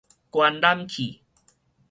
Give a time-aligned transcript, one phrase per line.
[0.31, 1.21] 觀覽器